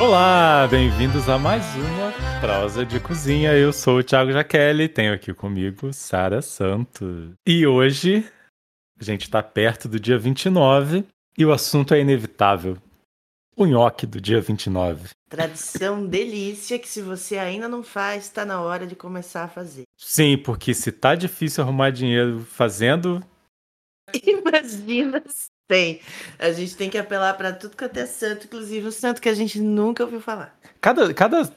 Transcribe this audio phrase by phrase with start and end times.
[0.00, 3.52] Olá, bem-vindos a mais uma prosa de cozinha.
[3.52, 7.32] Eu sou o Thiago Jaqueline, tenho aqui comigo Sara Santos.
[7.46, 8.24] E hoje
[8.98, 11.04] a gente está perto do dia 29
[11.36, 12.78] e o assunto é inevitável.
[13.54, 15.10] O nhoque do dia 29.
[15.28, 19.82] Tradição delícia que se você ainda não faz, está na hora de começar a fazer.
[19.98, 23.22] Sim, porque se tá difícil arrumar dinheiro fazendo,
[24.26, 25.22] Imagina
[25.70, 26.00] tem.
[26.36, 29.34] A gente tem que apelar para tudo quanto é santo, inclusive o santo que a
[29.34, 30.58] gente nunca ouviu falar.
[30.80, 31.48] cada, cada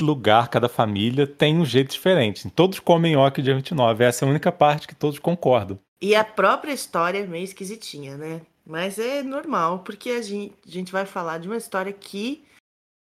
[0.00, 2.48] lugar, cada família tem um jeito diferente.
[2.50, 4.02] Todos comem nhoque dia 29.
[4.02, 5.78] Essa é a única parte que todos concordam.
[6.00, 8.40] E a própria história é meio esquisitinha, né?
[8.64, 12.42] Mas é normal, porque a gente, a gente vai falar de uma história que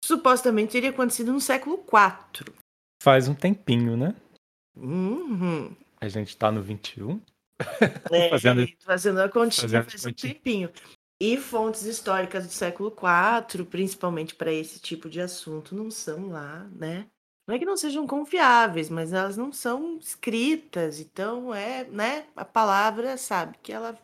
[0.05, 2.53] supostamente teria acontecido no século IV.
[3.03, 4.15] Faz um tempinho, né?
[4.77, 5.75] Uhum.
[5.99, 7.19] A gente tá no 21.
[8.13, 10.35] É, Fazendo- fazendo a continha fazendo faz um continha.
[10.35, 10.71] tempinho.
[11.21, 16.69] E fontes históricas do século IV, principalmente para esse tipo de assunto, não são lá,
[16.73, 17.07] né?
[17.47, 20.99] Não é que não sejam confiáveis, mas elas não são escritas.
[20.99, 22.27] Então é, né?
[22.35, 23.97] A palavra, sabe, que ela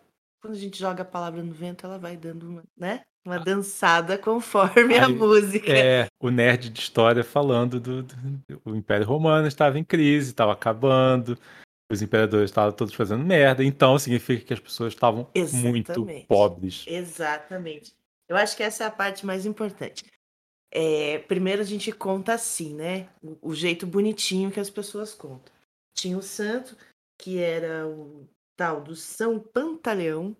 [0.42, 3.02] quando a gente joga a palavra no vento, ela vai dando uma, né?
[3.26, 5.70] Uma dançada conforme a Aí, música.
[5.70, 8.16] É, o nerd de história falando do, do-
[8.64, 11.36] o Império Romano estava em crise, estava acabando,
[11.90, 16.84] os imperadores estavam todos fazendo merda, então significa que as pessoas estavam muito pobres.
[16.86, 17.92] Exatamente.
[18.28, 20.04] Eu acho que essa é a parte mais importante.
[20.72, 23.08] É, primeiro a gente conta assim, né?
[23.20, 25.52] O, o jeito bonitinho que as pessoas contam.
[25.92, 26.76] Tinha o santo,
[27.18, 28.24] que era o
[28.56, 30.36] tal do São Pantaleão,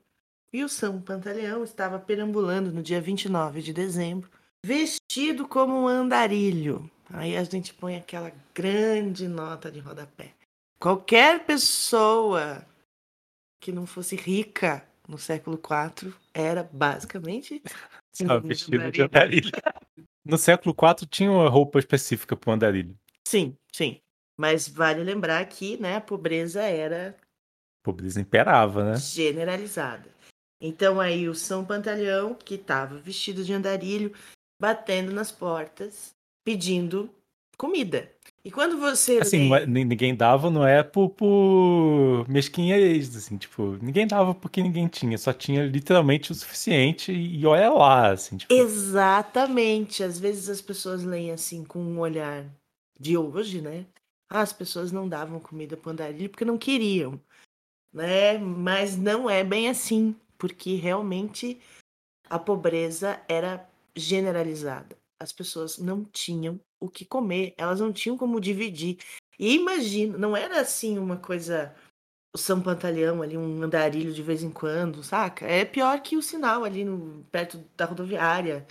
[0.53, 4.31] e o São Pantaleão estava perambulando no dia 29 de dezembro,
[4.65, 6.89] vestido como um andarilho.
[7.13, 10.33] Aí a gente põe aquela grande nota de rodapé.
[10.81, 12.67] Qualquer pessoa
[13.61, 17.63] que não fosse rica no século IV era basicamente
[18.43, 19.05] vestido de andarilho.
[19.05, 19.53] andarilho.
[20.25, 22.99] No século IV tinha uma roupa específica para o andarilho.
[23.29, 24.01] Sim, sim.
[24.39, 28.97] Mas vale lembrar que né, a pobreza era A pobreza imperava, né?
[28.97, 30.09] generalizada.
[30.63, 34.15] Então aí o São Pantaleão, que estava vestido de andarilho,
[34.61, 37.15] batendo nas portas, pedindo
[37.59, 38.11] comida.
[38.45, 43.37] E quando você Assim, lê- é- ni- ninguém dava, não é por, por mesquinhez, assim,
[43.37, 48.39] tipo, ninguém dava porque ninguém tinha, só tinha literalmente o suficiente e olha lá, assim,
[48.39, 50.03] tipo, Exatamente.
[50.03, 52.47] Às vezes as pessoas leem assim com um olhar
[52.99, 53.85] de hoje, né?
[54.31, 57.21] Ah, as pessoas não davam comida para andarilho porque não queriam,
[57.93, 58.39] né?
[58.39, 61.61] Mas não é bem assim, porque realmente
[62.29, 64.97] a pobreza era generalizada.
[65.19, 68.99] As pessoas não tinham o que comer, elas não tinham como dividir.
[69.39, 71.75] E imagina, não era assim uma coisa
[72.33, 75.47] o São Pantaleão ali, um andarilho de vez em quando, saca?
[75.47, 78.67] É pior que o sinal ali no, perto da rodoviária,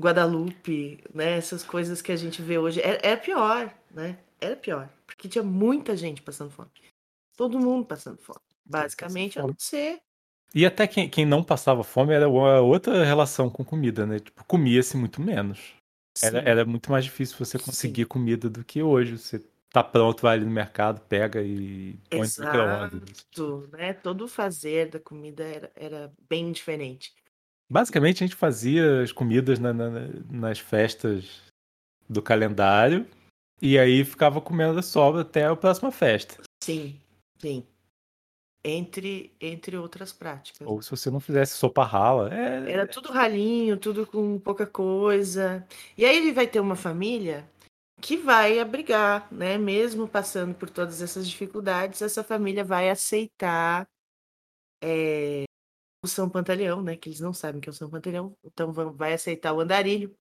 [0.00, 1.36] Guadalupe, né?
[1.36, 2.80] Essas coisas que a gente vê hoje.
[2.80, 4.18] Era, era pior, né?
[4.40, 4.88] Era pior.
[5.06, 6.70] Porque tinha muita gente passando fome.
[7.36, 8.40] Todo mundo passando fome.
[8.64, 10.00] Basicamente, a não ser.
[10.54, 14.18] E até quem, quem não passava fome era outra relação com comida, né?
[14.18, 15.74] Tipo, comia-se muito menos.
[16.22, 19.18] Era, Sim, era muito mais difícil você conseguir comida do que hoje.
[19.18, 23.02] Você tá pronto, vai ali no mercado, pega e põe no micro-ondas.
[23.10, 23.92] Exato, né?
[23.94, 27.12] Todo o fazer da comida era, era bem diferente.
[27.68, 29.90] Basicamente, a gente fazia as comidas na- na-
[30.30, 31.42] nas festas
[32.08, 33.06] do calendário
[33.60, 36.42] e aí ficava comendo a sobra até a próxima festa.
[36.62, 37.00] Sim,
[37.38, 37.66] sim.
[38.66, 40.66] Entre, entre outras práticas.
[40.66, 42.32] Ou se você não fizesse sopa rala.
[42.34, 45.66] É, Era tudo ralinho, tudo com pouca coisa.
[45.98, 47.46] E aí ele vai ter uma família
[48.00, 49.58] que vai abrigar, né?
[49.58, 53.86] Mesmo passando por todas essas dificuldades, essa família vai aceitar
[54.82, 55.44] é,
[56.02, 56.96] o São Pantaleão, né?
[56.96, 60.14] Que eles não sabem que é o São Pantaleão, então vão- vai aceitar o andarilho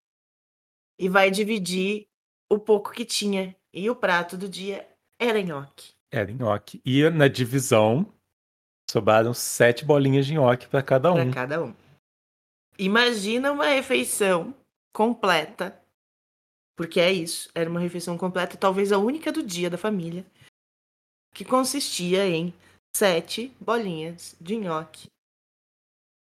[1.00, 2.08] e vai dividir
[2.52, 3.56] o pouco que tinha.
[3.74, 4.88] E o prato do dia
[5.20, 5.94] era nhoque.
[6.12, 6.81] Era nhoque.
[6.86, 8.14] E na divisão,
[8.89, 11.31] sobraram sete bolinhas de nhoque para cada para um.
[11.31, 11.74] cada um.
[12.77, 14.53] Imagina uma refeição
[14.94, 15.80] completa,
[16.75, 20.25] porque é isso, era uma refeição completa, talvez a única do dia da família,
[21.33, 22.53] que consistia em
[22.95, 25.07] sete bolinhas de nhoque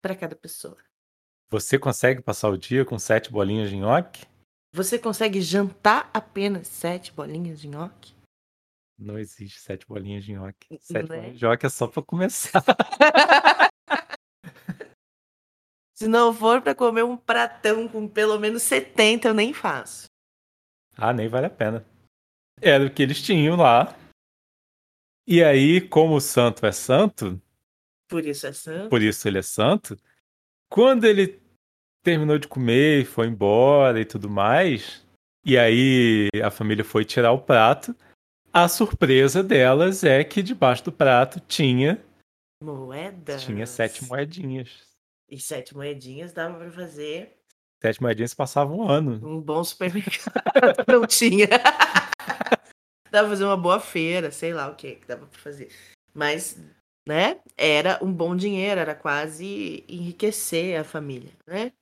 [0.02, 0.76] para cada pessoa.
[1.50, 4.26] Você consegue passar o dia com sete bolinhas de nhoque?
[4.74, 8.17] Você consegue jantar apenas sete bolinhas de nhoque?
[8.98, 10.78] Não existe sete bolinhas de nhoque.
[10.80, 11.16] Sete Né?
[11.16, 12.62] bolinhas de nhoque é só para começar.
[15.94, 20.06] Se não for para comer um pratão com pelo menos 70, eu nem faço.
[20.96, 21.84] Ah, nem vale a pena.
[22.60, 23.96] Era o que eles tinham lá.
[25.26, 27.40] E aí, como o santo é santo,
[28.08, 28.88] Por isso é santo.
[28.88, 29.96] por isso ele é santo,
[30.70, 31.40] quando ele
[32.04, 35.04] terminou de comer e foi embora e tudo mais.
[35.44, 37.94] E aí a família foi tirar o prato.
[38.52, 42.02] A surpresa delas é que debaixo do prato tinha
[42.62, 43.42] Moedas.
[43.44, 44.86] tinha sete moedinhas.
[45.30, 47.36] E sete moedinhas dava pra fazer
[47.80, 49.20] Sete moedinhas passava um ano.
[49.24, 50.42] um bom supermercado.
[50.88, 51.46] Não tinha.
[53.10, 55.70] dava pra fazer uma boa feira, sei lá o que que dava pra fazer.
[56.12, 56.58] Mas,
[57.06, 61.72] né, era um bom dinheiro, era quase enriquecer a família, né?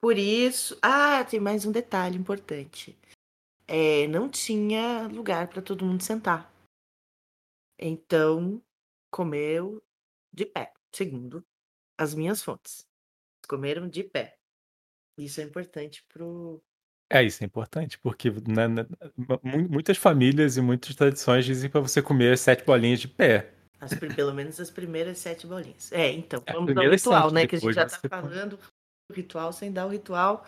[0.00, 0.78] Por isso.
[0.80, 2.96] Ah, tem mais um detalhe importante.
[3.66, 6.52] É, não tinha lugar para todo mundo sentar.
[7.78, 8.62] Então,
[9.10, 9.82] comeu
[10.32, 11.44] de pé, segundo
[11.98, 12.86] as minhas fontes.
[13.48, 14.36] Comeram de pé.
[15.18, 16.62] Isso é importante pro.
[17.10, 21.80] É, isso é importante, porque né, né, mu- muitas famílias e muitas tradições dizem para
[21.80, 23.52] você comer sete bolinhas de pé.
[23.80, 25.92] as pelo menos as primeiras sete bolinhas.
[25.92, 27.46] É, então, É, vamos ao ritual, sete, né?
[27.46, 28.58] Que a gente já tá falando
[29.08, 30.46] do ritual sem dar o ritual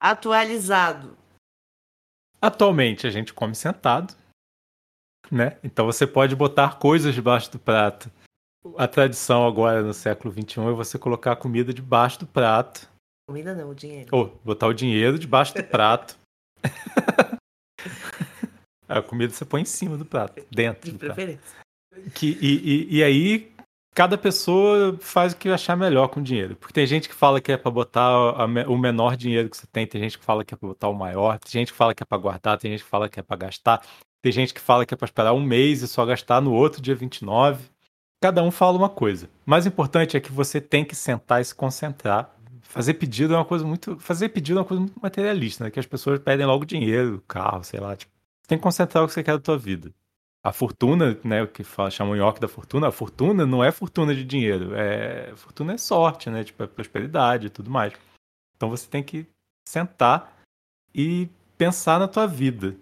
[0.00, 1.16] atualizado.
[2.46, 4.14] Atualmente a gente come sentado,
[5.32, 5.58] né?
[5.64, 8.08] Então você pode botar coisas debaixo do prato.
[8.78, 12.88] A tradição agora no século XXI é você colocar a comida debaixo do prato.
[13.28, 14.08] Comida não, o dinheiro.
[14.12, 16.16] Ou botar o dinheiro debaixo do prato.
[18.88, 21.14] a comida você põe em cima do prato, dentro De do prato.
[21.16, 21.56] preferência.
[22.14, 23.52] Que, e, e, e aí,
[23.96, 26.54] cada pessoa faz o que achar melhor com o dinheiro.
[26.54, 29.86] Porque tem gente que fala que é pra botar o menor dinheiro que você tem,
[29.86, 32.02] tem gente que fala que é pra botar o maior, tem gente que fala que
[32.02, 33.82] é pra guardar, tem gente que fala que é pra gastar,
[34.20, 36.82] tem gente que fala que é pra esperar um mês e só gastar no outro
[36.82, 37.64] dia 29.
[38.20, 39.30] Cada um fala uma coisa.
[39.46, 42.30] O mais importante é que você tem que sentar e se concentrar.
[42.60, 43.98] Fazer pedido é uma coisa muito.
[43.98, 45.70] Fazer pedido é uma coisa muito materialista, né?
[45.70, 47.96] Que as pessoas pedem logo dinheiro, carro, sei lá.
[47.96, 48.12] Tipo,
[48.46, 49.90] tem que concentrar o que você quer da tua vida.
[50.46, 53.72] A fortuna, né, o que fala, chamam o nhoque da fortuna, a fortuna não é
[53.72, 57.92] fortuna de dinheiro, é fortuna é sorte, né, tipo, é prosperidade e tudo mais.
[58.56, 59.26] Então você tem que
[59.68, 60.40] sentar
[60.94, 61.28] e
[61.58, 62.76] pensar na tua vida.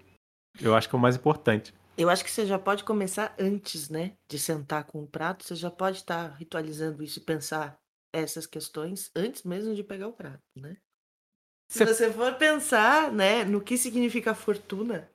[0.61, 1.73] Eu acho que é o mais importante.
[1.97, 4.13] Eu acho que você já pode começar antes, né?
[4.31, 7.79] De sentar com o prato, você já pode estar ritualizando isso e pensar
[8.13, 10.77] essas questões antes mesmo de pegar o prato, né?
[11.71, 15.11] Se Você- você for pensar, né, no que significa fortuna,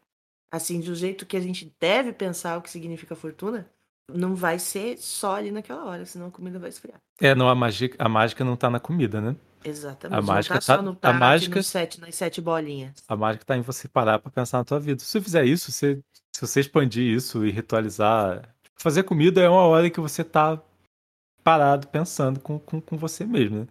[0.51, 3.69] assim, do jeito que a gente deve pensar o que significa fortuna,
[4.11, 6.99] não vai ser só ali naquela hora, senão a comida vai esfriar.
[7.21, 9.35] É, não, a mágica, a mágica não tá na comida, né?
[9.63, 10.17] Exatamente.
[10.17, 12.41] A não mágica tá só tá- no a prato e mágica- nos sete, nas sete
[12.41, 12.93] bolinhas.
[13.07, 14.99] A mágica tá em você parar pra pensar na tua vida.
[15.01, 16.01] Se você fizer isso, você-
[16.33, 18.41] se você expandir isso e ritualizar.
[18.63, 20.59] tipo, fazer comida é uma hora que você tá
[21.43, 23.67] parado pensando com, com, com você mesmo, né?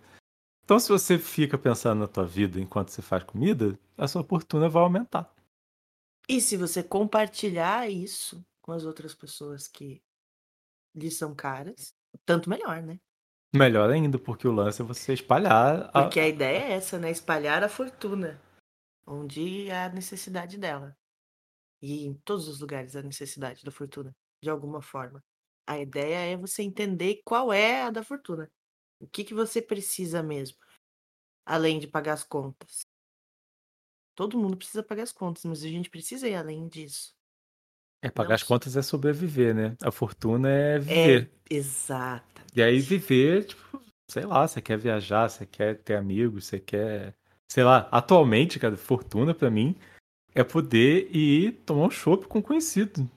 [0.64, 4.68] Então, se você fica pensando na tua vida enquanto você faz comida, a sua fortuna
[4.68, 5.32] vai aumentar.
[6.28, 10.02] E se você compartilhar isso com as outras pessoas que
[10.94, 11.94] lhe são caras,
[12.26, 12.98] tanto melhor, né?
[13.54, 15.90] Melhor ainda, porque o lance é você espalhar.
[15.94, 17.10] a- Porque a ideia é essa, né?
[17.10, 18.40] Espalhar a fortuna
[19.06, 20.96] onde há necessidade dela.
[21.82, 25.22] E em todos os lugares há necessidade da fortuna, de alguma forma.
[25.68, 28.48] A ideia é você entender qual é a da fortuna.
[29.00, 30.58] O que, que você precisa mesmo,
[31.46, 32.82] além de pagar as contas.
[34.18, 37.14] Todo mundo precisa pagar as contas, mas a gente precisa ir além disso.
[38.02, 39.76] É pagar não as só- contas é sobreviver, né?
[39.80, 41.30] A fortuna é É, viver.
[41.48, 42.42] exata.
[42.52, 43.80] E aí viver, tipo,
[44.10, 47.14] sei lá, você quer viajar, você quer ter amigos, você quer.
[47.48, 49.76] Sei lá, atualmente, cara, fortuna pra mim
[50.34, 53.08] é poder ir tomar um chopp com um conhecido.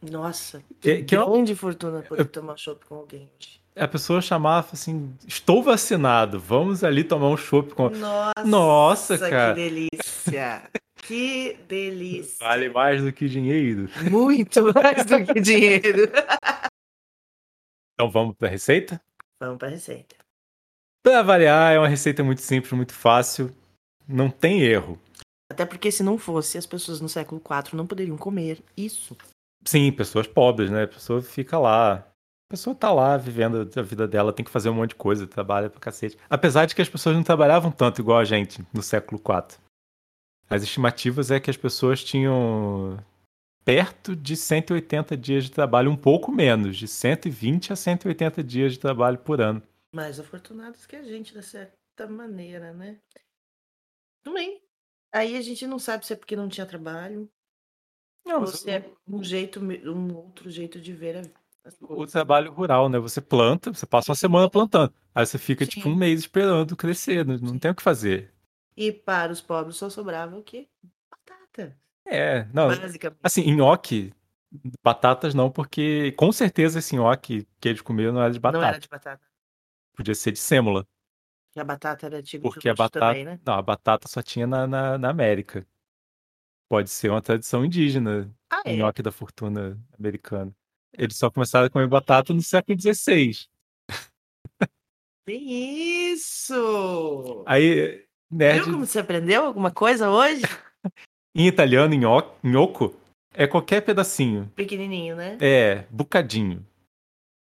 [0.00, 3.59] Nossa, É, que que é grande fortuna poder tomar chopp com alguém hoje.
[3.80, 7.88] A pessoa chamar assim, estou vacinado, vamos ali tomar um chopp com.
[7.88, 9.54] Nossa, Nossa, cara.
[9.54, 10.70] que delícia.
[11.02, 12.36] Que delícia.
[12.46, 13.88] Vale mais do que dinheiro.
[14.10, 16.12] Muito mais do que dinheiro.
[17.94, 19.00] Então vamos pra receita?
[19.40, 20.14] Vamos para a receita.
[21.02, 23.50] Pra variar, é uma receita muito simples, muito fácil.
[24.06, 24.98] Não tem erro.
[25.50, 29.16] Até porque se não fosse, as pessoas no século IV não poderiam comer isso.
[29.64, 30.84] Sim, pessoas pobres, né?
[30.84, 32.06] A pessoa fica lá.
[32.50, 35.24] A pessoa tá lá vivendo a vida dela, tem que fazer um monte de coisa,
[35.24, 36.18] trabalha pra cacete.
[36.28, 39.56] Apesar de que as pessoas não trabalhavam tanto igual a gente no século IV.
[40.48, 42.98] As estimativas é que as pessoas tinham
[43.64, 48.80] perto de 180 dias de trabalho, um pouco menos, de 120 a 180 dias de
[48.80, 49.62] trabalho por ano.
[49.94, 52.98] Mais afortunados que a gente, de certa maneira, né?
[54.24, 54.60] Tudo bem.
[55.14, 57.30] Aí a gente não sabe se é porque não tinha trabalho,
[58.26, 61.30] Não, ou se é um jeito, um outro jeito de ver a- as
[61.82, 62.98] o trabalho rural, né?
[62.98, 64.92] Você planta, você passa uma semana plantando.
[65.14, 65.92] Aí você fica tipo Sim.
[65.92, 67.58] um mês esperando crescer, não, não Sim.
[67.58, 68.32] tem o que fazer.
[68.76, 70.68] E para os pobres só sobrava o quê?
[71.10, 71.76] Batata.
[72.06, 73.20] É, não, Basicamente.
[73.22, 74.12] Assim, nhoque,
[74.82, 78.66] batatas não, porque com certeza esse nhoque que eles comeram não era de Não batata.
[78.66, 79.26] era de batata.
[79.94, 80.86] Podia ser de sêmola.
[81.52, 83.00] Que a batata era tipo Porque a batata.
[83.06, 83.40] também, né?
[83.44, 85.66] Não, a batata só tinha na, na, na América.
[86.68, 88.76] Pode ser uma tradição indígena, Ah, é?
[88.76, 90.54] nhoque da fortuna americano.
[90.96, 93.48] Eles só começaram a comer batata no século XVI.
[95.26, 96.54] Isso!
[97.46, 100.42] Aí, Viu nerd, como você aprendeu alguma coisa hoje?
[101.34, 101.94] em italiano,
[102.42, 102.94] gnocco,
[103.32, 104.50] é qualquer pedacinho.
[104.56, 105.38] Pequenininho, né?
[105.40, 106.66] É, bocadinho.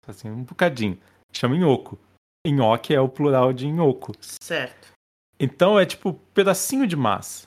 [0.06, 0.98] Assim, um bocadinho.
[1.32, 1.98] Chama nhoco.
[2.46, 4.12] Nhoque é o plural de nhoco.
[4.20, 4.92] Certo.
[5.38, 7.46] Então é tipo pedacinho de massa.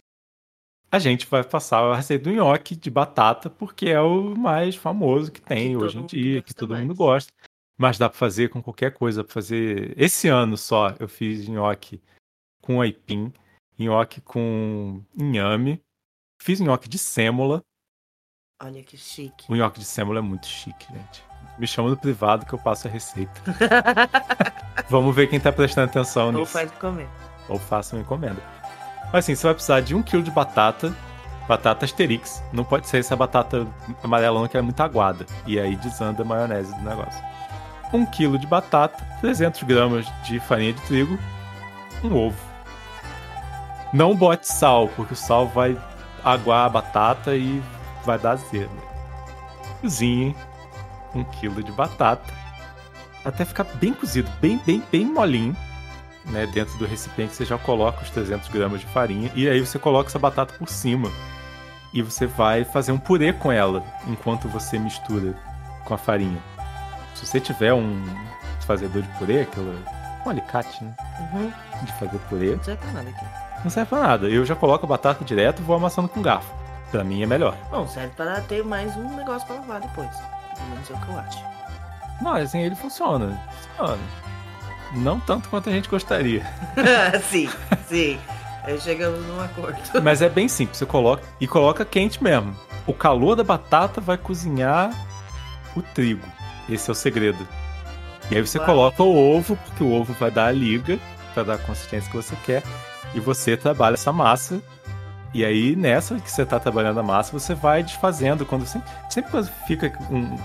[0.96, 5.30] A gente vai passar a receita do nhoque de batata porque é o mais famoso
[5.30, 6.84] que tem Que hoje em dia, que todo mais.
[6.84, 7.30] mundo gosta.
[7.78, 9.22] Mas dá pra fazer com qualquer coisa.
[9.22, 9.94] Pra fazer.
[10.02, 12.02] Esse ano só eu fiz nhoque
[12.62, 13.34] com aipim,
[13.78, 15.82] nhoque com inhame,
[16.42, 17.62] fiz nhoque de sêmola.
[18.64, 19.52] Olha que chique.
[19.52, 21.22] O nhoque de sêmola é muito chique, gente.
[21.60, 23.34] Me chama no privado que eu passo a receita.
[24.90, 26.54] Vamos ver quem tá prestando atenção Ou nisso.
[26.54, 27.10] faz de comer.
[27.50, 28.42] Ou faça uma encomenda.
[29.12, 30.94] Mas assim, você vai precisar de um quilo de batata,
[31.48, 32.44] batata Asterix.
[32.52, 33.68] Não pode ser essa batata
[34.04, 35.26] amarelona que é muito aguada.
[35.46, 37.24] E aí desanda a maionese do negócio.
[37.94, 41.18] Um quilo de batata, 300 gramas de farinha de trigo,
[42.04, 42.38] um ovo.
[43.94, 45.78] Não bote sal, porque o sal vai
[46.24, 47.62] aguar a batata e
[48.04, 48.72] vai dar azedo.
[49.82, 50.36] Cozinhe
[51.14, 52.34] um quilo de batata
[53.24, 55.56] até ficar bem cozido, bem, bem, bem molinho
[56.28, 59.78] né, dentro do recipiente, você já coloca os 300 gramas de farinha e aí você
[59.80, 61.10] coloca essa batata por cima.
[61.94, 65.34] E você vai fazer um purê com ela enquanto você mistura
[65.86, 66.42] com a farinha.
[67.14, 68.04] Se você tiver um
[68.66, 69.80] fazedor de purê, aquele
[70.26, 70.94] um alicate, né,
[71.34, 71.52] Uhum.
[71.84, 73.26] de fazer purê, Não serve pra nada aqui.
[73.64, 74.28] não serve pra nada.
[74.28, 76.52] Eu já coloco a batata direto e vou amassando com garfo.
[76.92, 77.56] Pra mim é melhor.
[77.72, 80.10] Bom, serve para ter mais um negócio pra lavar depois.
[80.56, 81.40] Pelo menos é o que eu acho.
[82.22, 83.40] Mas assim, ele funciona.
[83.78, 83.98] Funciona.
[84.96, 86.46] Não tanto quanto a gente gostaria.
[87.30, 87.50] sim,
[87.88, 88.20] sim.
[88.64, 89.78] Aí chegamos num acordo.
[90.02, 92.56] Mas é bem simples, você coloca e coloca quente mesmo.
[92.88, 94.92] O calor da batata vai cozinhar
[95.76, 96.26] o trigo.
[96.68, 97.48] Esse é o segredo.
[98.32, 98.66] E aí você Uau.
[98.66, 100.98] coloca o ovo, porque o ovo vai dar a liga
[101.34, 102.64] para dar a consistência que você quer.
[103.14, 104.60] E você trabalha essa massa.
[105.32, 108.46] E aí, nessa que você está trabalhando a massa, você vai desfazendo.
[108.46, 110.40] Quando sempre, sempre fica um, um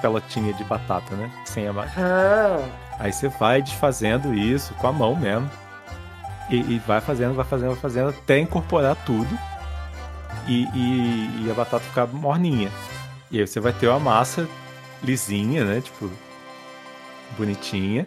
[0.00, 1.30] pelotinha de batata, né?
[1.44, 1.92] Sem a massa.
[1.96, 5.50] Ah, Aí você vai desfazendo isso com a mão mesmo.
[6.50, 9.38] E, e vai fazendo, vai fazendo, vai fazendo até incorporar tudo.
[10.46, 12.70] E, e- e a batata ficar morninha.
[13.30, 14.46] E aí você vai ter uma massa
[15.02, 15.80] lisinha, né?
[15.80, 16.10] Tipo,
[17.36, 18.06] bonitinha.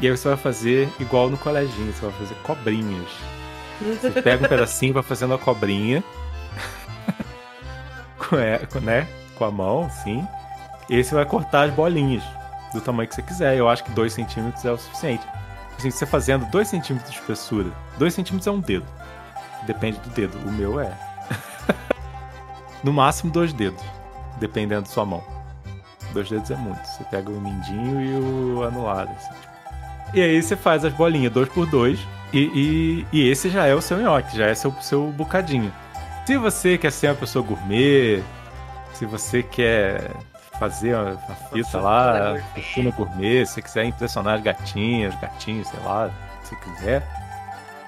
[0.00, 3.10] E aí você vai fazer igual no coleginho, você vai fazer cobrinhas.
[3.80, 6.02] Você pega um pedacinho e vai fazendo a cobrinha.
[8.18, 9.06] com, é, com, né?
[9.34, 10.26] com a mão, assim.
[10.88, 12.22] E aí você vai cortar as bolinhas
[12.72, 13.56] do tamanho que você quiser.
[13.56, 15.26] Eu acho que 2 centímetros é o suficiente.
[15.76, 18.86] Assim, você fazendo 2 centímetros de espessura, 2 centímetros é um dedo.
[19.66, 20.38] Depende do dedo.
[20.46, 20.92] O meu é.
[22.82, 23.82] no máximo dois dedos,
[24.38, 25.22] dependendo da sua mão.
[26.12, 26.82] Dois dedos é muito.
[26.84, 29.08] Você pega o mindinho e o anular.
[29.08, 29.48] assim, tipo.
[30.14, 32.00] E aí você faz as bolinhas dois por dois
[32.32, 35.72] e, e, e esse já é o seu nhoque, já é seu, seu bocadinho.
[36.26, 38.22] Se você quer ser uma pessoa gourmet,
[38.94, 40.10] se você quer
[40.58, 42.42] fazer uma, fita lá, gourmet.
[42.54, 46.10] fortuna gourmet, se você quiser impressionar as gatinhas, gatinhos, sei lá,
[46.42, 47.06] se quiser,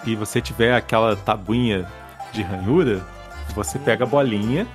[0.05, 1.87] e você tiver aquela tabuinha
[2.33, 3.05] de ranhura,
[3.55, 4.67] você pega a bolinha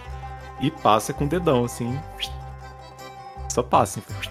[0.60, 2.00] e passa com o dedão, assim.
[3.50, 4.30] Só passa, assim.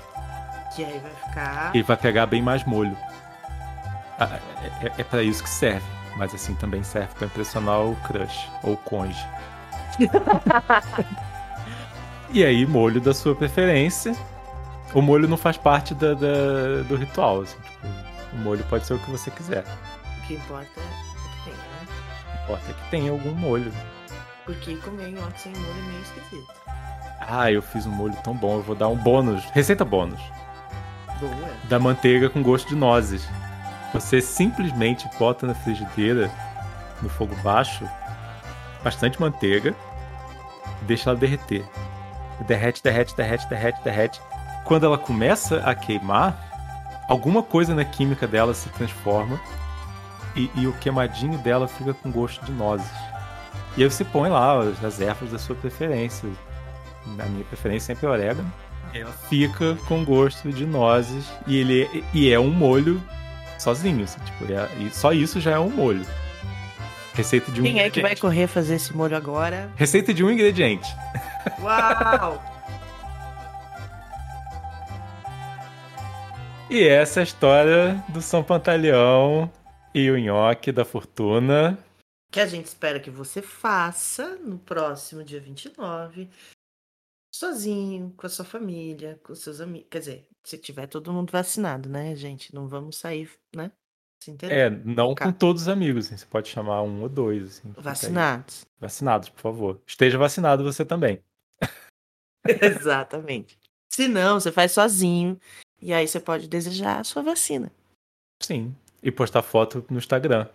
[0.76, 1.74] que aí vai ficar.
[1.74, 2.96] E vai pegar bem mais molho.
[4.18, 5.86] Ah, É, é, é para isso que serve.
[6.16, 9.26] Mas assim também serve para impressionar o crush ou o conge.
[12.34, 14.14] e aí, molho da sua preferência.
[14.92, 17.42] O molho não faz parte da, da- do ritual.
[17.42, 17.86] assim, tipo,
[18.32, 19.64] o molho pode ser o que você quiser.
[20.18, 21.86] O que importa é o que tem, né?
[21.86, 23.72] O que importa é que tenha algum molho.
[24.44, 26.52] Porque comer nhoque sem molho é meio esquisito.
[27.26, 29.42] Ah, eu fiz um molho tão bom, eu vou dar um bônus.
[29.52, 30.20] Receita bônus.
[31.20, 31.32] Boa.
[31.68, 33.26] da manteiga com gosto de nozes.
[33.92, 36.28] Você simplesmente bota na frigideira,
[37.00, 37.88] no fogo baixo,
[38.82, 39.72] bastante manteiga,
[40.82, 41.64] e deixa ela derreter.
[42.46, 44.20] Derrete, derrete, derrete, derrete, derrete.
[44.64, 49.40] Quando ela começa a queimar, alguma coisa na química dela se transforma
[50.34, 52.90] e, e o queimadinho dela fica com gosto de nozes.
[53.76, 56.28] E aí você põe lá as, as ervas da sua preferência.
[57.06, 58.50] Na minha preferência sempre é orégano
[58.92, 63.02] ela fica com gosto de nozes e ele é, e é um molho
[63.58, 66.04] sozinho, assim, tipo, é- e só isso já é um molho.
[67.14, 69.70] Receita de um Quem é que vai correr fazer esse molho agora?
[69.76, 70.88] Receita de um ingrediente.
[71.64, 72.42] Uau!
[76.70, 79.50] E essa é a história do São Pantaleão
[79.94, 81.78] e o nhoque da fortuna.
[82.30, 86.28] Que a gente espera que você faça no próximo dia 29,
[87.34, 89.88] sozinho, com a sua família, com seus amigos.
[89.90, 92.54] Quer dizer, se tiver todo mundo vacinado, né, gente?
[92.54, 93.72] Não vamos sair, né?
[94.42, 97.58] É, não com todos os amigos, assim, você pode chamar um ou dois.
[97.58, 97.72] Assim.
[97.78, 98.66] Vacinados.
[98.78, 99.82] Vacinados, por favor.
[99.86, 101.22] Esteja vacinado você também.
[102.46, 103.58] Exatamente.
[103.90, 105.38] Se não, você faz sozinho.
[105.80, 107.70] E aí você pode desejar a sua vacina,
[108.42, 108.74] Sim.
[109.02, 110.48] E postar foto no Instagram.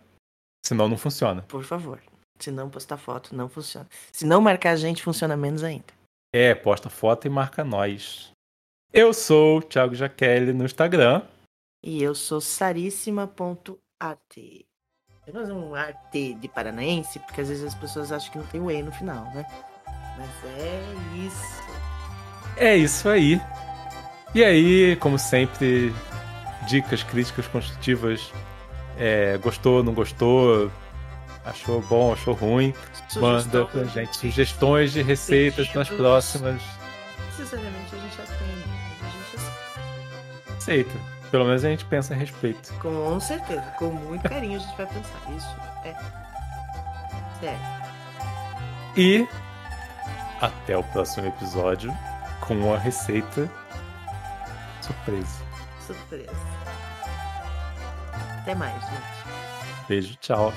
[0.66, 1.44] Senão não funciona.
[1.44, 2.02] por favor.
[2.40, 3.88] Se não postar foto, não funciona.
[4.12, 5.94] Se não marcar a gente, funciona menos ainda.
[6.34, 8.32] É, posta foto e marca nós.
[8.92, 11.22] Eu sou o Thiago Jaqueline no Instagram.
[11.84, 13.78] E eu sou saríssima.at.
[15.28, 18.60] Eu fazer um AT de paranaense, porque às vezes as pessoas acham que não tem
[18.62, 19.46] o E no final, né?
[20.20, 20.84] Mas é
[21.16, 21.64] isso.
[22.58, 23.42] É isso aí.
[24.36, 25.94] E aí, como sempre,
[26.68, 28.32] dicas, críticas construtivas.
[28.98, 30.70] É, gostou, não gostou?
[31.46, 32.74] Achou bom, achou ruim?
[33.16, 35.98] Manda pra Sugestões, gente sugestões de receitas nas pedidos.
[35.98, 36.62] próximas.
[37.36, 38.66] Sinceramente, a gente atende.
[39.02, 40.58] A gente aceita.
[40.58, 41.20] Aceita.
[41.32, 42.74] Pelo menos a gente pensa a respeito.
[42.82, 45.20] Com certeza, com muito carinho a gente vai pensar.
[45.36, 45.96] Isso é
[47.40, 47.60] sério.
[48.98, 49.28] E
[50.42, 51.92] até o próximo episódio
[52.42, 53.50] com uma receita
[54.82, 55.44] surpresa.
[55.86, 56.32] Surpresa.
[58.42, 59.88] Até mais, gente.
[59.88, 60.54] Beijo, tchau.